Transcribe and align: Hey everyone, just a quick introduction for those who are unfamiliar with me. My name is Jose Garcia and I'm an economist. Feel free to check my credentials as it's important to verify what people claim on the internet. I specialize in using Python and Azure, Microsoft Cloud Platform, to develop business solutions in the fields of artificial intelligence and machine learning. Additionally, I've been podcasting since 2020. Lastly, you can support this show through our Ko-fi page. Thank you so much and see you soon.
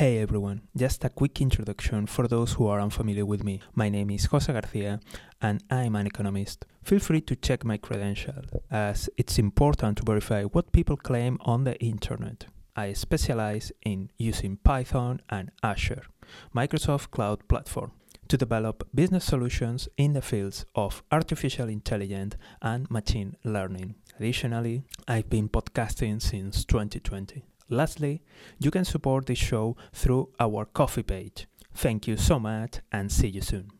Hey 0.00 0.16
everyone, 0.16 0.62
just 0.74 1.04
a 1.04 1.10
quick 1.10 1.42
introduction 1.42 2.06
for 2.06 2.26
those 2.26 2.54
who 2.54 2.66
are 2.68 2.80
unfamiliar 2.80 3.26
with 3.26 3.44
me. 3.44 3.60
My 3.74 3.90
name 3.90 4.08
is 4.08 4.24
Jose 4.24 4.50
Garcia 4.50 4.98
and 5.42 5.62
I'm 5.70 5.94
an 5.94 6.06
economist. 6.06 6.64
Feel 6.82 7.00
free 7.00 7.20
to 7.20 7.36
check 7.36 7.66
my 7.66 7.76
credentials 7.76 8.46
as 8.70 9.10
it's 9.18 9.38
important 9.38 9.98
to 9.98 10.04
verify 10.06 10.44
what 10.44 10.72
people 10.72 10.96
claim 10.96 11.36
on 11.42 11.64
the 11.64 11.78
internet. 11.80 12.46
I 12.74 12.94
specialize 12.94 13.72
in 13.84 14.10
using 14.16 14.56
Python 14.56 15.20
and 15.28 15.50
Azure, 15.62 16.06
Microsoft 16.56 17.10
Cloud 17.10 17.46
Platform, 17.46 17.92
to 18.28 18.38
develop 18.38 18.88
business 18.94 19.26
solutions 19.26 19.86
in 19.98 20.14
the 20.14 20.22
fields 20.22 20.64
of 20.74 21.02
artificial 21.12 21.68
intelligence 21.68 22.36
and 22.62 22.90
machine 22.90 23.36
learning. 23.44 23.96
Additionally, 24.18 24.82
I've 25.06 25.28
been 25.28 25.50
podcasting 25.50 26.22
since 26.22 26.64
2020. 26.64 27.49
Lastly, 27.70 28.22
you 28.58 28.70
can 28.70 28.84
support 28.84 29.26
this 29.26 29.38
show 29.38 29.76
through 29.92 30.30
our 30.38 30.64
Ko-fi 30.66 31.02
page. 31.02 31.46
Thank 31.72 32.08
you 32.08 32.16
so 32.16 32.38
much 32.38 32.80
and 32.90 33.10
see 33.10 33.28
you 33.28 33.40
soon. 33.40 33.70